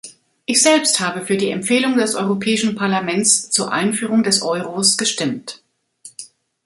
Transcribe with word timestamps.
Ich 0.47 0.63
selbst 0.63 0.99
habe 0.99 1.23
für 1.23 1.37
die 1.37 1.51
Empfehlung 1.51 1.95
des 1.95 2.15
Europäischen 2.15 2.73
Parlaments 2.75 3.51
zur 3.51 3.71
Einführung 3.71 4.23
des 4.23 4.41
Euros 4.41 4.97
gestimmt. 4.97 5.61